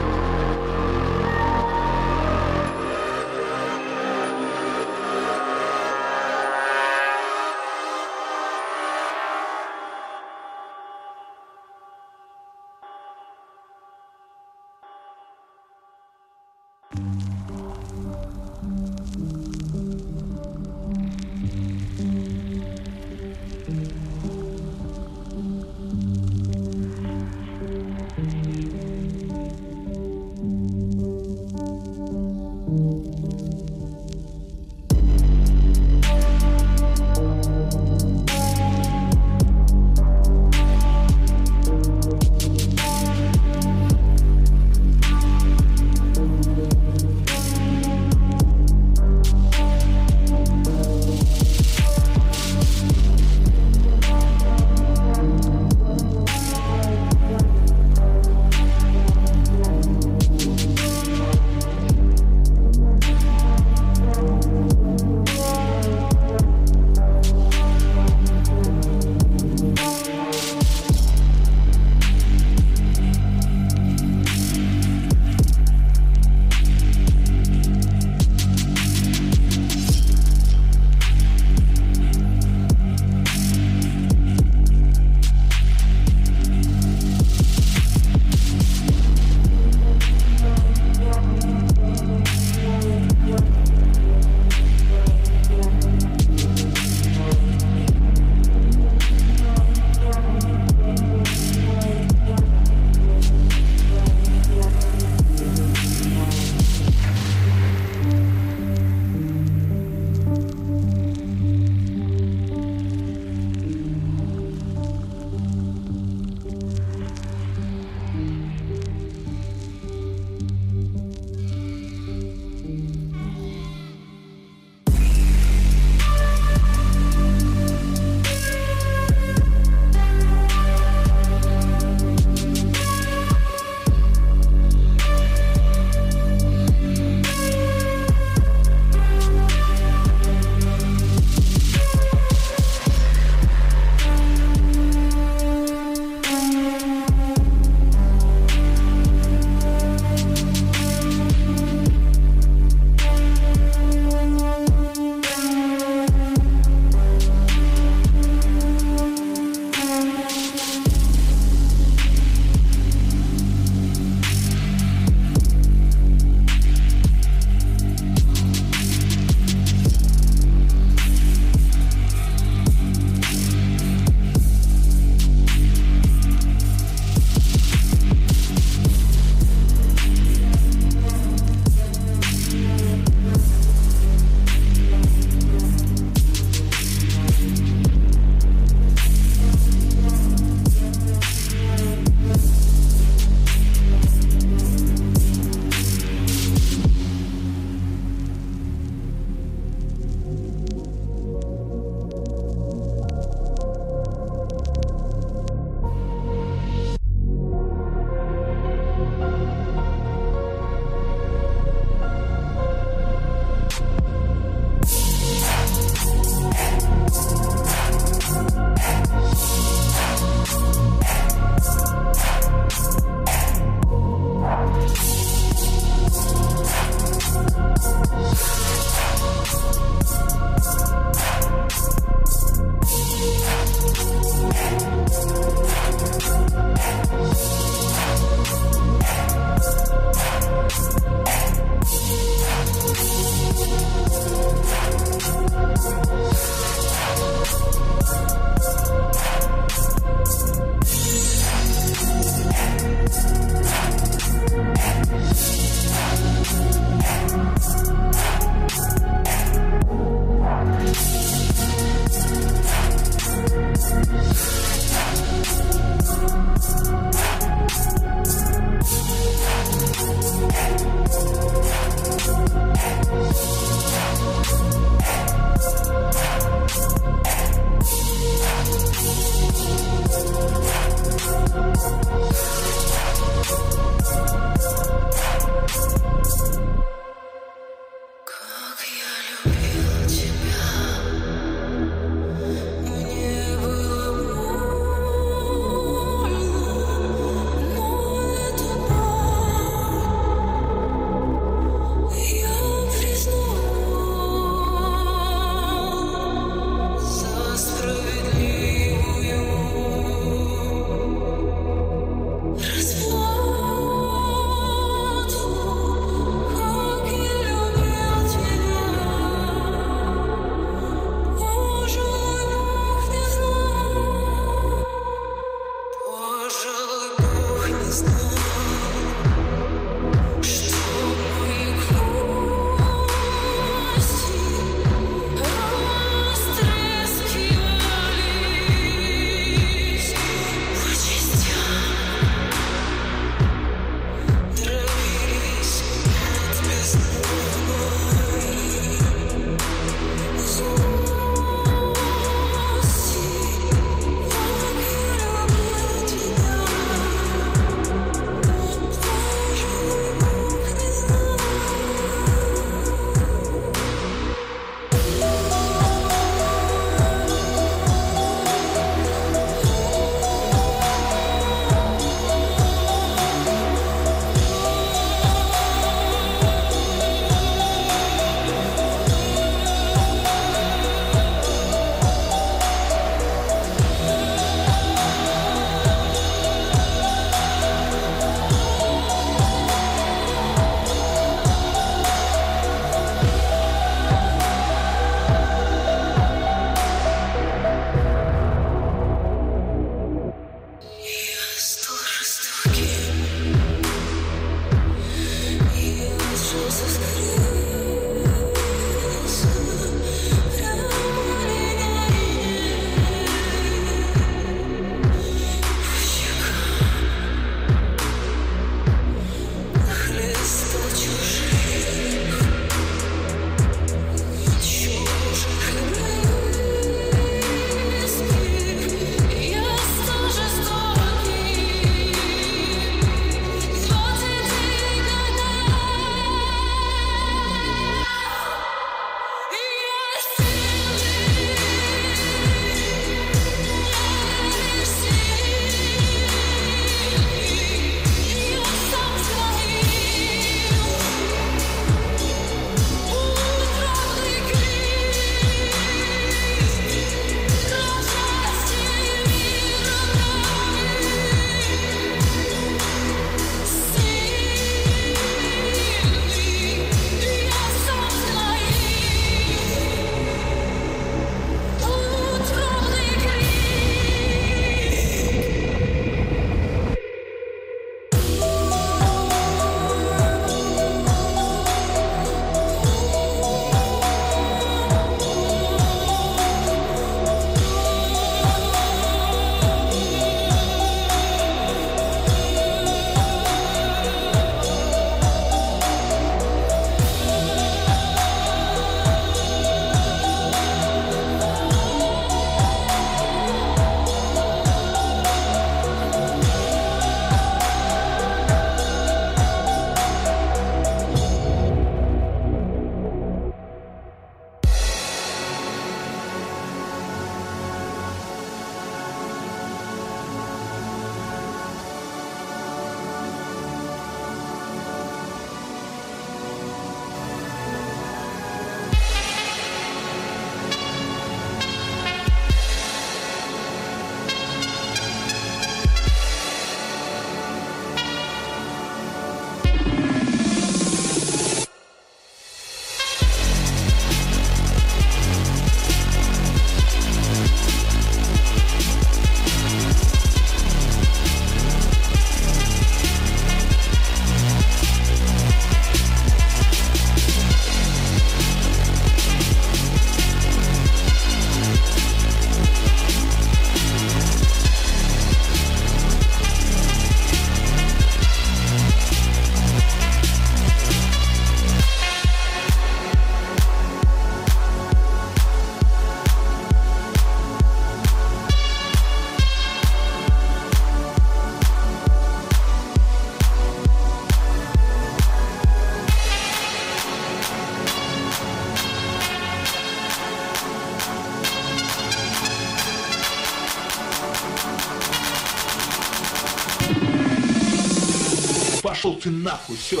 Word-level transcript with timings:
Ты 599.20 599.30
нахуй, 599.30 599.76
все. 599.76 600.00